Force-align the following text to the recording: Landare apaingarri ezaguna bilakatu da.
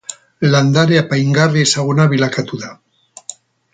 Landare 0.53 0.97
apaingarri 1.01 1.63
ezaguna 1.67 2.07
bilakatu 2.15 2.63
da. 2.65 2.73